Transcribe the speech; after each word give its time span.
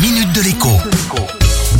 minute 0.00 0.32
de 0.32 0.42
l'écho. 0.42 0.68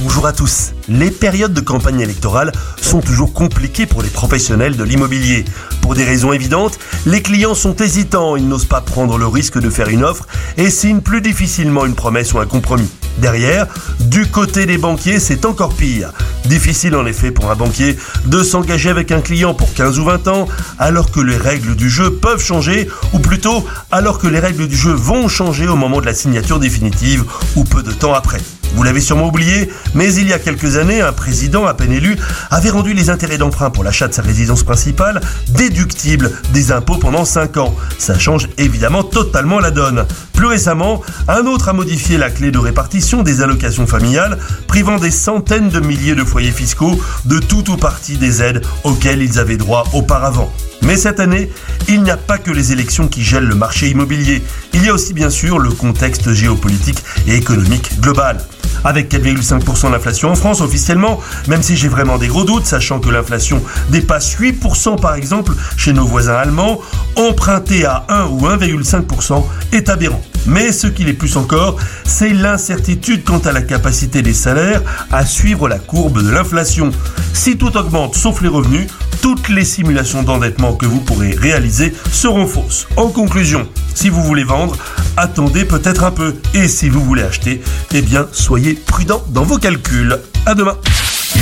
Bonjour 0.02 0.26
à 0.26 0.32
tous. 0.32 0.72
Les 0.88 1.10
périodes 1.10 1.52
de 1.52 1.60
campagne 1.60 2.00
électorale 2.00 2.50
sont 2.80 3.00
toujours 3.00 3.32
compliquées 3.32 3.86
pour 3.86 4.02
les 4.02 4.08
professionnels 4.08 4.76
de 4.76 4.82
l'immobilier. 4.82 5.44
Pour 5.82 5.94
des 5.94 6.04
raisons 6.04 6.32
évidentes, 6.32 6.78
les 7.06 7.22
clients 7.22 7.54
sont 7.54 7.76
hésitants, 7.76 8.34
ils 8.34 8.48
n'osent 8.48 8.64
pas 8.64 8.80
prendre 8.80 9.18
le 9.18 9.26
risque 9.26 9.60
de 9.60 9.70
faire 9.70 9.88
une 9.88 10.02
offre 10.02 10.26
et 10.56 10.70
signent 10.70 11.00
plus 11.00 11.20
difficilement 11.20 11.86
une 11.86 11.94
promesse 11.94 12.32
ou 12.32 12.40
un 12.40 12.46
compromis. 12.46 12.90
Derrière, 13.18 13.66
du 14.00 14.26
côté 14.26 14.66
des 14.66 14.78
banquiers, 14.78 15.20
c'est 15.20 15.44
encore 15.44 15.74
pire. 15.74 16.12
Difficile 16.48 16.96
en 16.96 17.04
effet 17.04 17.30
pour 17.30 17.50
un 17.50 17.56
banquier 17.56 17.98
de 18.24 18.42
s'engager 18.42 18.88
avec 18.88 19.12
un 19.12 19.20
client 19.20 19.52
pour 19.52 19.74
15 19.74 19.98
ou 19.98 20.04
20 20.04 20.28
ans 20.28 20.48
alors 20.78 21.10
que 21.10 21.20
les 21.20 21.36
règles 21.36 21.76
du 21.76 21.90
jeu 21.90 22.10
peuvent 22.10 22.42
changer 22.42 22.88
ou 23.12 23.18
plutôt 23.18 23.66
alors 23.90 24.18
que 24.18 24.28
les 24.28 24.38
règles 24.38 24.66
du 24.66 24.76
jeu 24.76 24.92
vont 24.92 25.28
changer 25.28 25.68
au 25.68 25.76
moment 25.76 26.00
de 26.00 26.06
la 26.06 26.14
signature 26.14 26.58
définitive 26.58 27.24
ou 27.54 27.64
peu 27.64 27.82
de 27.82 27.92
temps 27.92 28.14
après. 28.14 28.38
Vous 28.74 28.82
l'avez 28.82 29.00
sûrement 29.00 29.26
oublié, 29.26 29.68
mais 29.94 30.14
il 30.14 30.28
y 30.28 30.32
a 30.32 30.38
quelques 30.38 30.76
années, 30.76 31.00
un 31.00 31.12
président 31.12 31.66
à 31.66 31.74
peine 31.74 31.92
élu 31.92 32.16
avait 32.50 32.70
rendu 32.70 32.92
les 32.92 33.10
intérêts 33.10 33.38
d'emprunt 33.38 33.70
pour 33.70 33.82
l'achat 33.82 34.08
de 34.08 34.12
sa 34.12 34.22
résidence 34.22 34.62
principale 34.62 35.20
déductibles 35.48 36.30
des 36.52 36.70
impôts 36.70 36.96
pendant 36.96 37.24
5 37.24 37.56
ans. 37.56 37.74
Ça 37.98 38.18
change 38.18 38.48
évidemment 38.56 39.02
totalement 39.02 39.58
la 39.58 39.70
donne. 39.70 40.06
Plus 40.32 40.46
récemment, 40.46 41.02
un 41.26 41.46
autre 41.46 41.68
a 41.70 41.72
modifié 41.72 42.18
la 42.18 42.30
clé 42.30 42.52
de 42.52 42.58
répartition 42.58 43.22
des 43.22 43.42
allocations 43.42 43.86
familiales, 43.86 44.38
privant 44.68 44.98
des 44.98 45.10
centaines 45.10 45.70
de 45.70 45.80
milliers 45.80 46.14
de 46.14 46.22
foyers 46.22 46.37
fiscaux 46.46 46.98
de 47.24 47.38
tout 47.38 47.70
ou 47.70 47.76
partie 47.76 48.16
des 48.16 48.42
aides 48.42 48.62
auxquelles 48.84 49.22
ils 49.22 49.38
avaient 49.38 49.56
droit 49.56 49.84
auparavant. 49.92 50.52
Mais 50.82 50.96
cette 50.96 51.20
année, 51.20 51.50
il 51.88 52.02
n'y 52.02 52.10
a 52.10 52.16
pas 52.16 52.38
que 52.38 52.50
les 52.50 52.72
élections 52.72 53.08
qui 53.08 53.22
gèlent 53.22 53.44
le 53.44 53.54
marché 53.54 53.88
immobilier, 53.88 54.42
il 54.72 54.84
y 54.84 54.88
a 54.88 54.94
aussi 54.94 55.12
bien 55.12 55.30
sûr 55.30 55.58
le 55.58 55.70
contexte 55.70 56.32
géopolitique 56.32 57.02
et 57.26 57.34
économique 57.34 58.00
global 58.00 58.38
avec 58.84 59.12
4,5% 59.12 59.90
d'inflation 59.90 60.30
en 60.30 60.34
France 60.34 60.60
officiellement, 60.60 61.20
même 61.48 61.62
si 61.62 61.76
j'ai 61.76 61.88
vraiment 61.88 62.18
des 62.18 62.28
gros 62.28 62.44
doutes, 62.44 62.66
sachant 62.66 63.00
que 63.00 63.10
l'inflation 63.10 63.62
dépasse 63.90 64.36
8% 64.38 65.00
par 65.00 65.14
exemple 65.14 65.52
chez 65.76 65.92
nos 65.92 66.06
voisins 66.06 66.36
allemands, 66.36 66.80
emprunter 67.16 67.84
à 67.84 68.04
1 68.08 68.26
ou 68.26 68.46
1,5% 68.46 69.44
est 69.72 69.88
aberrant. 69.88 70.22
Mais 70.46 70.72
ce 70.72 70.86
qui 70.86 71.02
est 71.08 71.12
plus 71.12 71.36
encore, 71.36 71.76
c'est 72.04 72.30
l'incertitude 72.30 73.24
quant 73.24 73.38
à 73.38 73.52
la 73.52 73.62
capacité 73.62 74.22
des 74.22 74.32
salaires 74.32 74.82
à 75.10 75.24
suivre 75.26 75.68
la 75.68 75.78
courbe 75.78 76.22
de 76.22 76.30
l'inflation. 76.30 76.90
Si 77.32 77.56
tout 77.56 77.76
augmente 77.76 78.14
sauf 78.14 78.40
les 78.42 78.48
revenus, 78.48 78.88
toutes 79.20 79.48
les 79.48 79.64
simulations 79.64 80.22
d'endettement 80.22 80.74
que 80.74 80.86
vous 80.86 81.00
pourrez 81.00 81.32
réaliser 81.32 81.92
seront 82.12 82.46
fausses. 82.46 82.86
En 82.96 83.08
conclusion, 83.08 83.68
si 83.94 84.08
vous 84.08 84.22
voulez 84.22 84.44
vendre, 84.44 84.76
attendez 85.16 85.64
peut-être 85.64 86.04
un 86.04 86.10
peu. 86.10 86.36
Et 86.54 86.68
si 86.68 86.88
vous 86.88 87.04
voulez 87.04 87.22
acheter, 87.22 87.60
eh 87.92 88.02
bien, 88.02 88.26
soyez 88.32 88.74
prudent 88.74 89.22
dans 89.28 89.44
vos 89.44 89.58
calculs. 89.58 90.18
À 90.46 90.54
demain. 90.54 90.76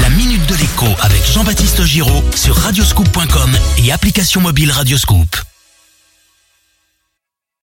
La 0.00 0.10
minute 0.10 0.46
de 0.48 0.54
l'écho 0.56 0.86
avec 1.02 1.24
Jean-Baptiste 1.30 1.84
Giraud 1.84 2.24
sur 2.34 2.56
radioscoop.com 2.56 3.50
et 3.84 3.92
application 3.92 4.40
mobile 4.40 4.70
Radioscoop. 4.70 5.28